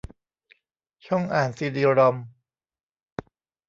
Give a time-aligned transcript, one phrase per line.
[1.05, 2.15] ช่องอ่านซีดีรอม